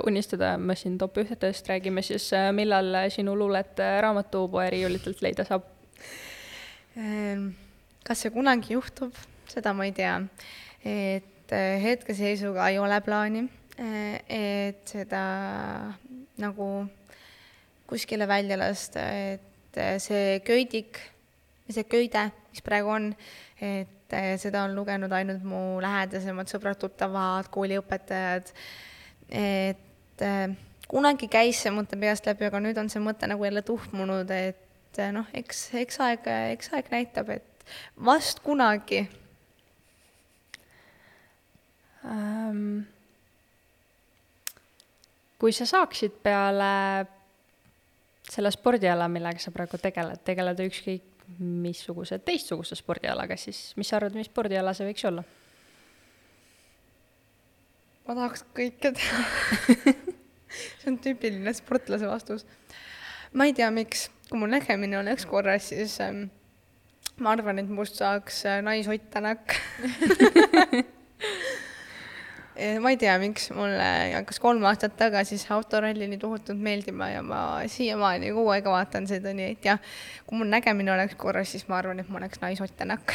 [0.08, 5.70] unistada, me siin top ühtedest räägime, siis millal sinu luulet raamatupoe riiulitelt leida saab?
[6.98, 7.52] Ehm,
[8.08, 9.14] kas see kunagi juhtub,
[9.54, 10.18] seda ma ei tea.
[10.82, 13.46] et hetkeseisuga ei ole plaani,
[14.30, 15.24] et seda
[16.42, 16.70] nagu
[17.88, 19.04] kuskile välja lasta,
[19.36, 21.00] et see köidik,
[21.70, 23.10] see köide, mis praegu on,
[23.62, 28.52] et seda on lugenud ainult mu lähedasemad sõbrad-tuttavad, kooliõpetajad,
[29.30, 30.24] et
[30.90, 35.02] kunagi käis see mõte peast läbi, aga nüüd on see mõte nagu jälle tuhmunud, et
[35.14, 37.70] noh, eks, eks aeg, eks aeg näitab, et
[38.06, 39.06] vast kunagi
[42.06, 42.86] um
[45.40, 47.06] kui sa saaksid peale
[48.26, 51.04] selle spordiala, millega sa praegu tegeled, tegeleda ükskõik
[51.40, 55.26] missuguse teistsuguse spordialaga, siis mis sa arvad, mis spordiala see võiks olla?
[58.06, 59.22] ma tahaks kõike teha
[60.80, 62.46] see on tüüpiline sportlase vastus.
[63.34, 66.28] ma ei tea, miks, kui mu nägemine oleks korras, siis ähm,
[67.18, 69.58] ma arvan, et must saaks äh, naisott Tänak
[72.56, 77.24] ma ei tea, miks mulle hakkas kolm aastat tagasi see autoralli nii tohutult meeldima ja
[77.26, 77.40] ma
[77.72, 79.82] siiamaani kogu aeg vaatan seda, nii et jah,
[80.28, 83.12] kui mul nägemine oleks korras, siis ma arvan, et ma oleks naisott Tänak.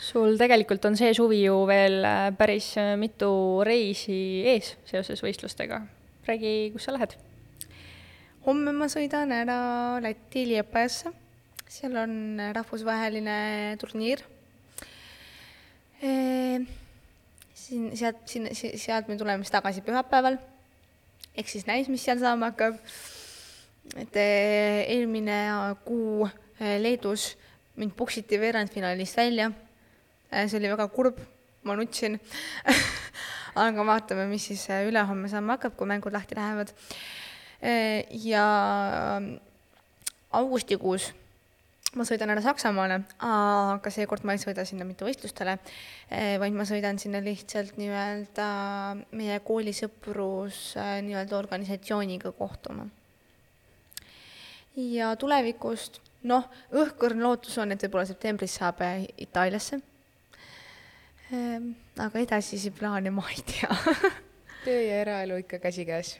[0.00, 3.30] sul tegelikult on see suvi ju veel äh, päris äh, mitu
[3.64, 5.80] reisi ees seoses võistlustega.
[6.28, 7.16] räägi, kus sa lähed?
[8.44, 9.62] homme ma sõidan ära
[10.04, 11.14] Lätti Liepajasse,
[11.68, 13.40] seal on rahvusvaheline
[13.80, 14.26] turniir
[16.04, 16.12] e
[17.70, 20.38] siin, sealt, sinna, sealt me tuleme siis tagasi pühapäeval.
[21.38, 22.78] eks siis näis, mis seal saama hakkab.
[23.96, 25.38] et eh, eelmine
[25.84, 27.36] kuu eh, Leedus
[27.76, 29.50] mind puksiti veerandfinaalist välja.
[30.30, 31.18] Eh, see oli väga kurb,
[31.64, 32.18] ma nutsin
[33.66, 36.74] aga vaatame, mis siis ülehomme saama hakkab, kui mängud lahti lähevad.
[38.24, 38.44] ja
[40.32, 41.10] augustikuus
[41.98, 45.56] ma sõidan ära Saksamaale, aga seekord ma ei sõida sinna mitte võistlustele,
[46.10, 48.46] eh, vaid ma sõidan sinna lihtsalt nii-öelda
[49.18, 52.86] meie kooli sõprus nii-öelda organisatsiooniga kohtuma.
[54.76, 59.80] ja tulevikust noh, õhkõrn lootus on, et võib-olla septembris saab äh, Itaaliasse.
[61.32, 63.70] Ehm, aga edasisi plaane ma ei tea
[64.64, 66.18] töö ja eraelu ikka käsikäes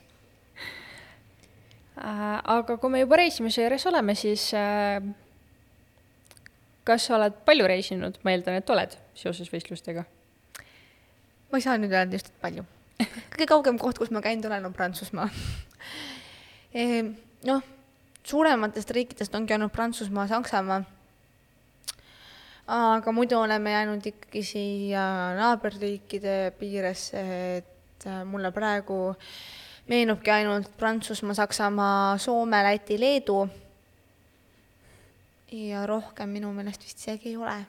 [2.01, 5.03] Äh, aga kui me juba reisimise juures oleme, siis äh,
[6.91, 10.05] kas sa oled palju reisinud, ma eeldan, et oled seoses võistlustega?
[11.51, 12.63] ma ei saa nüüd öelda just, et palju.
[13.33, 15.27] kõige kaugem koht, kus ma käinud olen, on Prantsusmaa
[16.73, 17.03] e,.
[17.47, 17.63] noh,
[18.23, 20.83] suurematest riikidest ongi olnud Prantsusmaa, Saksamaa.
[22.71, 25.03] aga muidu oleme jäänud ikkagi siia
[25.35, 27.23] naaberriikide piiresse,
[27.57, 29.15] et äh, mulle praegu
[29.91, 33.47] meenubki ainult Prantsusmaa, Saksamaa, Soome, Läti, Leedu.
[35.51, 37.59] Ja rohkem minu meelest vist isegi ei ole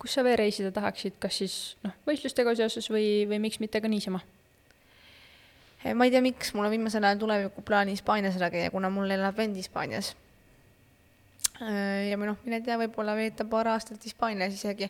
[0.00, 3.88] kus sa veel reisida tahaksid, kas siis noh, võistlustega seoses või, või miks mitte ka
[3.90, 4.22] niisama?
[5.84, 9.12] Eh, ma ei tea, miks, mul on viimasel ajal tulevikuplaan Hispaanias ära käia, kuna mul
[9.12, 10.14] elab vend Hispaanias.
[11.60, 14.88] Eh, ja või noh, mine tea, võib-olla veeta paar aastat Hispaanias isegi.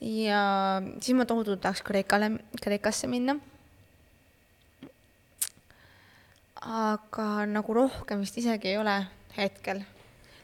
[0.00, 0.42] ja
[0.98, 3.36] siis ma tohutult tahaks Kreekale, Kreekasse minna.
[6.62, 8.94] aga nagu rohkem vist isegi ei ole
[9.34, 9.80] hetkel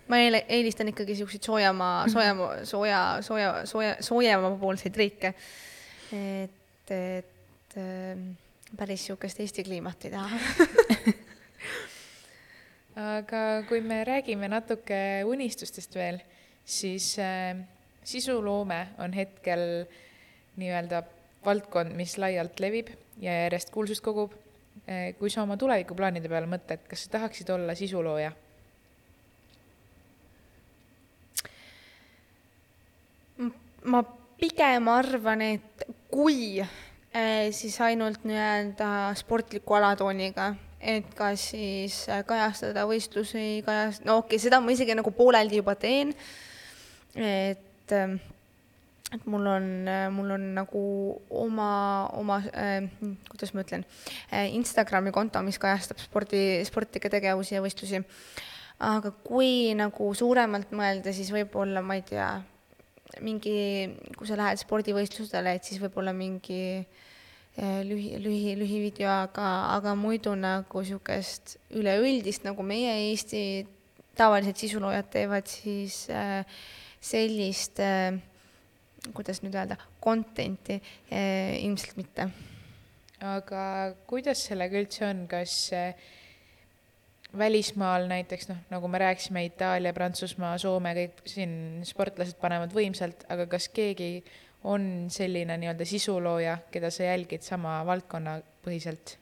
[0.08, 5.34] ma eelistan ikkagi niisuguseid soojamaa, soojamaa, sooja, sooja, sooja, soojemapoolseid riike.
[6.12, 8.18] et, et äh,
[8.76, 10.38] päris niisugust Eesti kliimat ei taha
[12.98, 16.18] aga kui me räägime natuke unistustest veel,
[16.64, 17.54] siis äh,
[18.04, 19.62] sisuloome on hetkel
[20.58, 21.02] nii-öelda
[21.44, 22.90] valdkond, mis laialt levib
[23.22, 24.34] ja järjest kuulsust kogub.
[24.88, 28.32] Äh, kui sa oma tulevikuplaanide peale mõtled, kas sa tahaksid olla sisulooja?
[33.88, 34.04] Ma
[34.38, 42.86] pigem arvan, et kui eh, siis ainult nii-öelda sportliku alatooniga, et kas siis eh, kajastada
[42.88, 46.14] võistlusi, kajast-, no okei okay,, seda ma isegi nagu pooleldi juba teen,
[47.18, 48.18] et eh,
[49.08, 49.68] et mul on,
[50.12, 50.80] mul on nagu
[51.32, 51.70] oma,
[52.12, 52.90] oma äh,,
[53.30, 53.86] kuidas ma ütlen
[54.28, 58.02] äh,, Instagrami konto, mis kajastab spordi, sportlikke tegevusi ja võistlusi.
[58.84, 62.28] aga kui nagu suuremalt mõelda, siis võib-olla, ma ei tea,
[63.24, 63.56] mingi,
[64.16, 70.34] kui sa lähed spordivõistlustele, et siis võib-olla mingi eh, lühi, lühi, lühivideo, aga, aga muidu
[70.38, 73.42] nagu niisugust üleüldist, nagu meie Eesti
[74.18, 76.42] tavalised sisuloojad teevad, siis äh,
[77.00, 78.18] sellist äh,,
[79.14, 82.28] kuidas nüüd öelda, content'i äh, ilmselt mitte.
[83.18, 83.62] aga
[84.06, 85.94] kuidas sellega üldse on, kas äh,
[87.36, 93.46] välismaal näiteks noh, nagu me rääkisime, Itaalia, Prantsusmaa, Soome, kõik siin sportlased panevad võimsalt, aga
[93.50, 94.22] kas keegi
[94.68, 99.18] on selline nii-öelda sisulooja, keda sa jälgid sama valdkonnapõhiselt?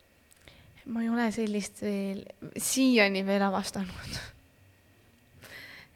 [0.87, 2.21] ma ei ole sellist veel
[2.63, 4.19] siiani veel avastanud.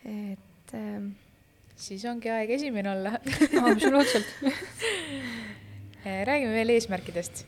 [0.03, 1.13] et ähm....
[1.79, 3.13] siis ongi aeg esimene olla
[3.71, 4.27] absoluutselt
[6.05, 7.45] räägime veel eesmärkidest.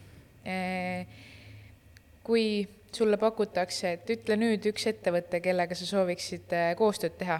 [0.46, 1.06] Äh,
[2.22, 7.38] kui sulle pakutakse, et ütle nüüd üks ettevõte, kellega sa sooviksid äh, koostööd teha,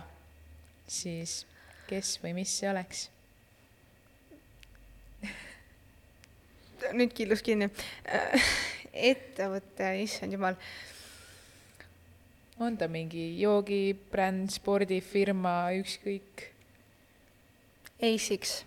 [0.88, 1.42] siis
[1.90, 3.04] kes või mis see oleks?
[6.98, 7.68] nüüd killus kinni.
[8.92, 10.56] ettevõte, issand jumal.
[12.62, 16.48] on ta mingi joogibränd, spordifirma, ükskõik?
[18.02, 18.64] ASICS.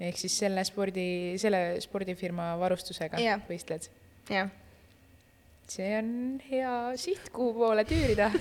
[0.00, 3.44] ehk siis selle spordi, selle spordifirma varustusega yeah.
[3.50, 3.90] võistled?
[4.30, 4.67] jah yeah
[5.70, 6.10] see on
[6.50, 8.30] hea siht, kuhu poole tüürida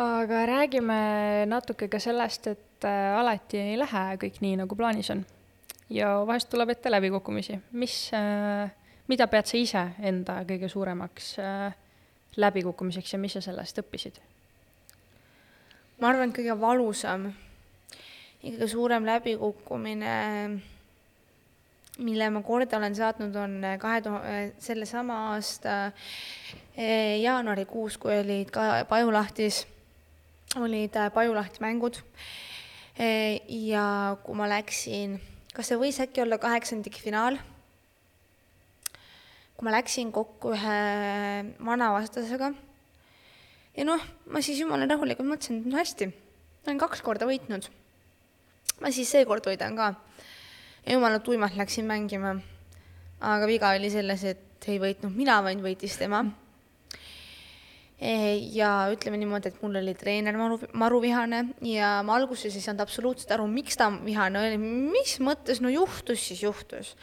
[0.00, 0.98] aga räägime
[1.46, 5.24] natuke ka sellest, et äh, alati ei lähe kõik nii, nagu plaanis on.
[5.90, 7.60] ja vahest tuleb ette läbikukkumisi.
[7.72, 8.70] mis, äh,
[9.08, 11.74] mida pead sa ise enda kõige suuremaks äh,
[12.36, 14.20] läbikukkumiseks ja mis sa sellest õppisid?
[16.00, 17.30] ma arvan, et kõige valusam
[18.42, 20.14] ja kõige suurem läbikukkumine
[21.98, 28.16] mille ma korda olen saatnud, on äh, kahe tuhande, äh, sellesama aasta äh, jaanuarikuus, kui
[28.18, 29.64] olid ka Pajulahtis,
[30.58, 32.02] olid Pajulahti mängud.
[33.48, 35.16] ja kui ma läksin,
[35.54, 37.40] kas see võis äkki olla kaheksandikfinaal?
[39.54, 40.76] kui ma läksin kokku ühe
[41.58, 42.52] vana vastasega
[43.74, 46.08] ja noh, ma siis jumala rahulikult mõtlesin, et no hästi,
[46.66, 47.66] olen kaks korda võitnud.
[48.78, 49.90] ma siis seekord võidan ka
[50.86, 52.36] jumala tuimalt läksin mängima.
[53.20, 56.24] aga viga oli selles, et ei võitnud mina, vaid võitis tema.
[57.94, 62.64] E, ja ütleme niimoodi, et mul oli treener maru, maru vihane ja ma alguses ei
[62.64, 66.94] saanud absoluutselt aru, miks ta vihane oli, mis mõttes, no juhtus siis juhtus.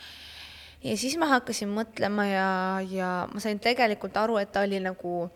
[0.83, 2.49] ja siis ma hakkasin mõtlema ja,
[2.91, 5.29] ja ma sain tegelikult aru, et ta oli nagu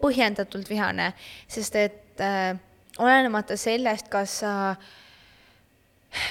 [0.00, 1.12] põhjendatult vihane,
[1.52, 2.56] sest et äh,
[2.98, 4.54] olenemata sellest, kas sa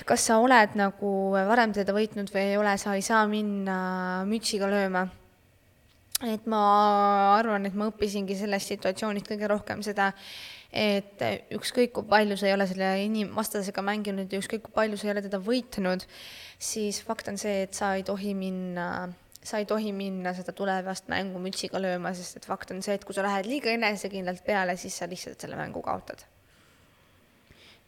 [0.07, 3.77] kas sa oled nagu varem teda võitnud või ei ole, sa ei saa minna
[4.29, 5.07] mütsiga lööma.
[6.23, 6.63] et ma
[7.35, 10.13] arvan, et ma õppisingi sellest situatsioonist kõige rohkem seda,
[10.71, 11.19] et
[11.53, 15.13] ükskõik, kui palju sa ei ole selle inimvastasega mänginud ja ükskõik, kui palju sa ei
[15.13, 16.05] ole teda võitnud,
[16.57, 18.87] siis fakt on see, et sa ei tohi minna
[19.43, 23.03] sa ei tohi minna seda tulevast mängu mütsiga lööma, sest et fakt on see, et
[23.03, 26.23] kui sa lähed liiga enesekindlalt peale, siis sa lihtsalt selle mängu kaotad.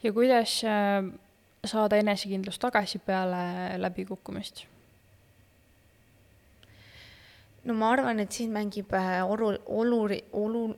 [0.04, 1.08] ja kuidas äh,
[1.68, 4.66] saada enesekindlust tagasi peale läbikukkumist?
[7.66, 10.76] no ma arvan, et siin mängib äh, olu-, oluri-, olu-,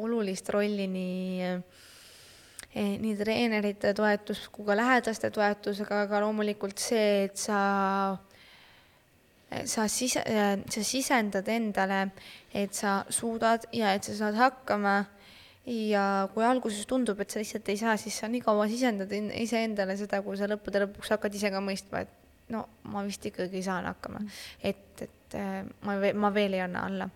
[0.00, 7.36] olulist rolli nii eh, nii treenerite toetus kui ka lähedaste toetus, aga loomulikult see, et
[7.36, 7.60] sa
[9.66, 10.24] sa sise-,
[10.70, 12.04] sa sisendad endale,
[12.54, 15.02] et sa suudad ja et sa saad hakkama
[15.66, 19.96] ja kui alguses tundub, et sa lihtsalt ei saa, siis sa nii kaua sisendad iseendale
[20.00, 23.88] seda, kui sa lõppude lõpuks hakkad ise ka mõistma, et no ma vist ikkagi saan
[23.90, 24.22] hakkama.
[24.62, 27.08] et, et äh, ma, ma veel ei anna alla.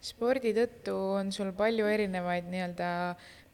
[0.00, 2.90] spordi tõttu on sul palju erinevaid nii-öelda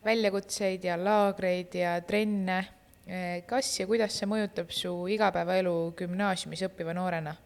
[0.05, 2.59] väljakutseid ja laagreid ja trenne.
[3.07, 7.37] Äh, kas ja kuidas see mõjutab su igapäevaelu gümnaasiumis õppiva noorena?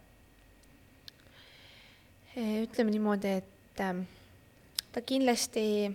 [2.37, 5.93] Äh, ütleme niimoodi, et ta kindlasti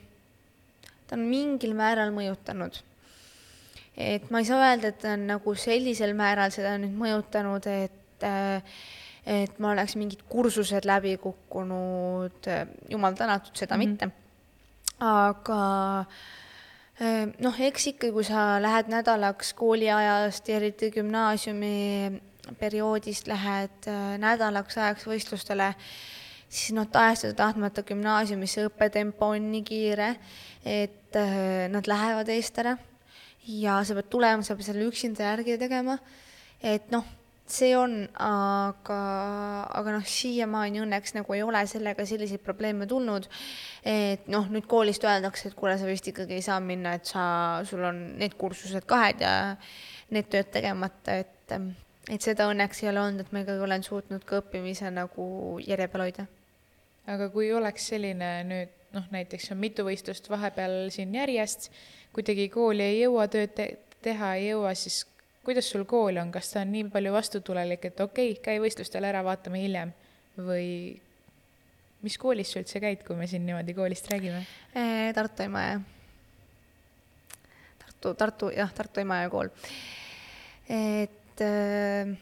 [1.12, 2.78] ta on mingil määral mõjutanud.
[4.00, 8.28] et ma ei saa öelda, et ta on nagu sellisel määral seda nüüd mõjutanud, et
[9.26, 12.48] et ma oleks mingid kursused läbi kukkunud,
[12.90, 13.88] jumal tänatud, seda mm -hmm.
[13.88, 14.10] mitte.
[15.00, 16.06] aga
[17.40, 22.22] noh, eks ikka, kui sa lähed nädalaks kooliajast ja eriti gümnaasiumi
[22.60, 25.74] perioodist lähed nädalaks ajaks võistlustele,
[26.50, 30.16] siis noh, tahes-tahtmata gümnaasiumis õppetempo on nii kiire,
[30.66, 32.78] et äh, nad lähevad eest ära
[33.48, 35.98] ja sa pead tulema, sa pead selle üksinda järgi tegema.
[36.62, 37.06] et noh,
[37.52, 39.00] see on, aga,
[39.76, 43.28] aga noh, siiamaani õnneks nagu ei ole sellega selliseid probleeme tulnud.
[43.84, 47.24] et noh, nüüd koolist öeldakse, et kuule, sa vist ikkagi ei saa minna, et sa,
[47.68, 49.34] sul on need kursused kahed ja
[50.12, 51.56] need tööd tegemata, et,
[52.10, 55.26] et seda õnneks ei ole olnud, et ma ikkagi olen suutnud ka õppimise nagu
[55.66, 56.28] järje peal hoida.
[57.10, 61.70] aga kui oleks selline nüüd noh, näiteks on mitu võistlust vahepeal siin järjest,
[62.16, 63.68] kuidagi kooli ei jõua, tööd te
[64.04, 65.04] teha ei jõua, siis
[65.46, 69.06] kuidas sul kool on, kas ta on nii palju vastutulelik, et okei okay,, käi võistlustel
[69.08, 69.94] ära, vaatame hiljem
[70.38, 70.68] või
[72.02, 74.42] mis koolis sa üldse käid, kui me siin niimoodi koolist räägime?
[75.16, 75.82] Tartu Emajõe.
[77.82, 79.54] Tartu, Tartu, jah, Tartu Emajõe kool.
[80.72, 82.16] et äh,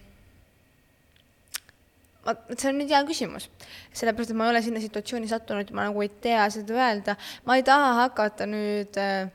[2.30, 3.48] vot see on nüüd hea küsimus,
[3.96, 7.16] sellepärast et ma ei ole sinna situatsiooni sattunud ma nagu ei tea seda öelda.
[7.46, 9.32] ma ei taha hakata nüüd äh,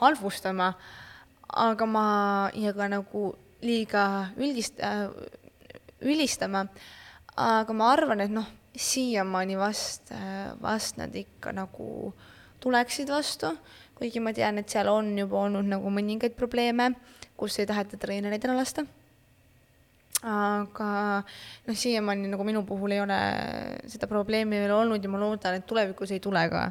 [0.00, 0.72] halvustama,
[1.66, 2.06] aga ma
[2.54, 3.32] ja ka nagu
[3.64, 4.04] liiga
[4.36, 5.08] üldist äh,,
[6.02, 6.66] ülistama.
[7.36, 12.12] aga ma arvan, et noh, siiamaani vast äh,, vast nad ikka nagu
[12.60, 13.52] tuleksid vastu,
[13.98, 16.94] kuigi ma tean, et seal on juba olnud nagu mõningaid probleeme,
[17.36, 18.86] kus ei taheta treenereid ära lasta
[20.24, 23.18] aga noh, siiamaani nagu minu puhul ei ole
[23.92, 26.70] seda probleemi veel olnud ja ma loodan, et tulevikus ei tule ka.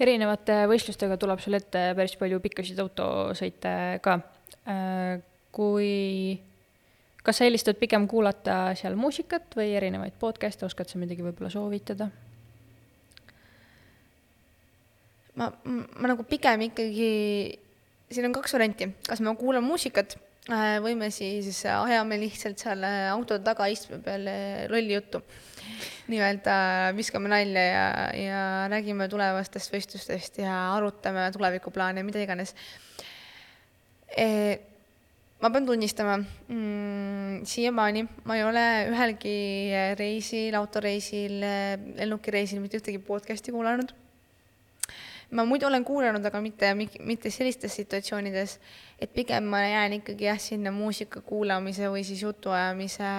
[0.00, 4.16] erinevate võistlustega tuleb sul ette päris palju pikkasid autosõite ka.
[4.66, 5.20] Äh,
[5.54, 6.40] kui,
[7.22, 12.10] kas sa eelistad pigem kuulata seal muusikat või erinevaid podcast'e, oskad sa midagi võib-olla soovitada?
[15.38, 17.12] ma, ma nagu pigem ikkagi,
[18.10, 20.18] siin on kaks varianti, kas ma kuulan muusikat
[20.48, 24.24] Äh, võime siis, ajame lihtsalt seal äh, auto tagaistme peal
[24.72, 25.20] lolli juttu.
[26.10, 26.54] nii-öelda
[26.96, 27.84] viskame nalja ja,
[28.16, 28.40] ja
[28.72, 32.54] räägime tulevastest võistlustest ja arutame tulevikuplaane, mida iganes
[34.16, 34.26] e,.
[35.44, 39.36] ma pean tunnistama mm,, siiamaani ma ei ole ühelgi
[40.00, 41.36] reisil, autoreisil,
[42.00, 43.94] lennukireisil mitte ühtegi podcast'i kuulanud
[45.30, 46.72] ma muidu olen kuulanud, aga mitte,
[47.06, 48.56] mitte sellistes situatsioonides,
[49.00, 53.10] et pigem ma jään ikkagi jah, sinna muusika kuulamise või siis jutuajamise,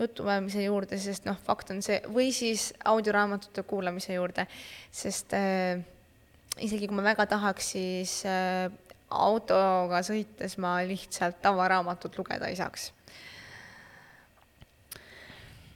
[0.00, 4.46] jutuajamise juurde, sest noh, fakt on see, või siis audioraamatute kuulamise juurde,
[4.92, 5.80] sest äh,
[6.60, 8.68] isegi kui ma väga tahaks, siis äh,
[9.14, 12.90] autoga sõites ma lihtsalt tavaraamatut lugeda ei saaks.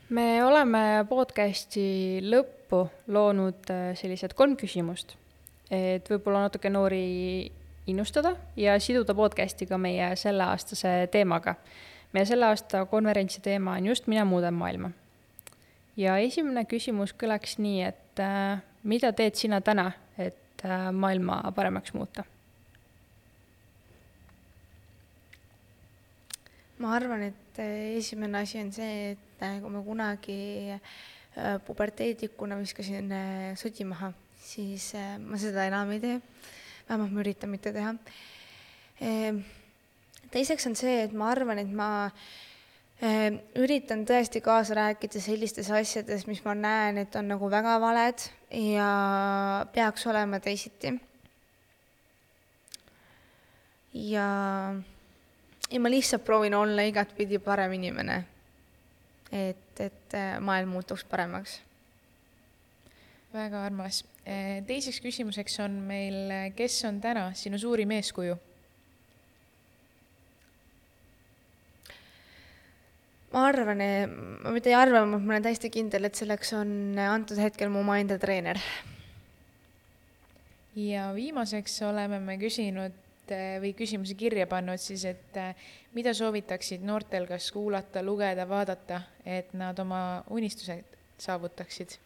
[0.08, 5.16] Me oleme podcasti lõppu loonud äh, sellised kolm küsimust
[5.70, 7.50] et võib-olla natuke noori
[7.86, 11.54] innustada ja siduda podcast'i ka meie selleaastase teemaga.
[12.12, 14.90] meie selle aasta konverentsi teema on just Mina muudan maailma.
[15.96, 21.94] ja esimene küsimus kõlaks nii, et äh, mida teed sina täna, et äh, maailma paremaks
[21.94, 22.24] muuta?
[26.78, 30.38] ma arvan, et äh, esimene asi on see, et äh, kui ma kunagi
[30.74, 33.10] äh, puberteedikuna viskasin
[33.58, 34.12] sodi maha,
[34.48, 34.90] siis
[35.20, 36.18] ma seda enam ei tee.
[36.88, 37.94] vähemalt ma üritan mitte teha.
[39.04, 39.42] Ehm,
[40.32, 41.88] teiseks on see, et ma arvan, et ma
[43.58, 48.88] üritan tõesti kaasa rääkida sellistes asjades, mis ma näen, et on nagu väga valed ja
[49.72, 50.96] peaks olema teisiti.
[53.94, 54.26] ja
[55.70, 58.24] ja ma lihtsalt proovin olla igatpidi parem inimene.
[59.32, 61.60] et, et maailm muutuks paremaks.
[63.32, 64.04] väga armas.
[64.28, 68.36] Äh, teiseks küsimuseks on meil, äh, kes on täna sinu suurim eeskuju?
[73.28, 73.80] ma arvan,
[74.40, 78.16] ma mitte ei arva, ma olen täiesti kindel, et selleks on antud hetkel mu omaenda
[78.20, 78.60] treener.
[80.76, 82.96] ja viimaseks oleme me küsinud
[83.28, 89.02] Eh, või küsimusi kirja pannud siis, et eh, mida soovitaksid noortel kas kuulata, lugeda, vaadata,
[89.24, 91.98] et nad oma unistused saavutaksid?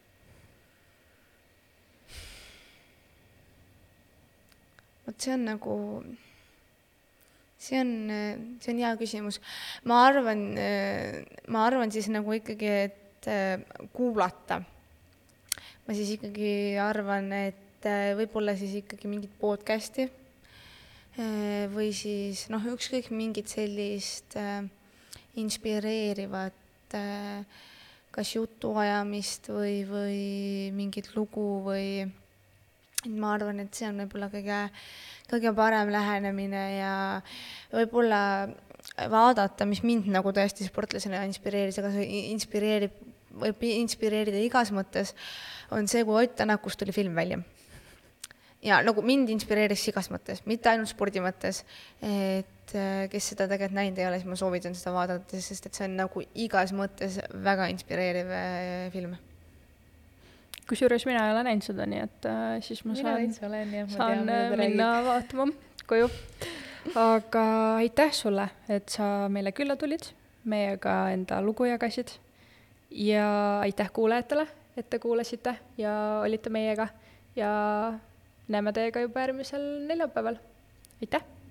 [5.07, 5.76] Vot see on nagu,
[7.59, 7.92] see on,
[8.62, 9.40] see on hea küsimus.
[9.88, 10.46] ma arvan,
[11.48, 13.59] ma arvan siis nagu ikkagi, et eh,
[13.92, 14.62] kuulata.
[15.86, 20.11] ma siis ikkagi arvan, et võib-olla siis ikkagi mingit podcast'i
[21.20, 24.64] Äh, või siis noh, ükskõik mingit sellist äh,
[25.36, 27.44] inspireerivat äh,
[28.12, 30.22] kas jutuajamist või, või
[30.72, 32.07] mingit lugu või
[33.11, 34.59] ma arvan, et see on võib-olla kõige,
[35.30, 36.92] kõige parem lähenemine ja
[37.72, 38.20] võib-olla
[39.11, 42.94] vaadata, mis mind nagu tõesti sportlasena inspireeris, aga see inspireerib,
[43.42, 45.14] võib inspireerida igas mõttes,
[45.72, 47.40] on see, kui Ott Tänakust tuli film välja
[48.62, 51.62] ja nagu mind inspireeris igas mõttes, mitte ainult spordi mõttes,
[51.98, 55.78] et äh, kes seda tegelikult näinud ei ole, siis ma soovitan seda vaadata, sest et
[55.78, 59.18] see on nagu igas mõttes väga inspireeriv äh, film.
[60.73, 64.89] Kusjuures mina ei ole näinud seda, nii et äh, siis ma saan, saan tean, minna
[64.97, 65.07] räägid.
[65.09, 65.47] vaatama
[65.91, 66.09] koju.
[66.97, 67.45] aga
[67.83, 70.09] aitäh sulle, et sa meile külla tulid,
[70.49, 72.14] meiega enda lugu jagasid
[72.91, 73.27] ja
[73.61, 74.47] aitäh kuulajatele,
[74.77, 75.93] et te kuulasite ja
[76.25, 76.89] olite meiega
[77.37, 77.53] ja
[78.49, 80.41] näeme teiega juba järgmisel neljapäeval.
[81.05, 81.41] aitäh!